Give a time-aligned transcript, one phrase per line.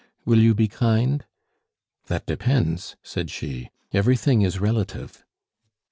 [0.25, 1.25] Will you be kind?"
[2.07, 5.23] "That depends," said she; "everything is relative."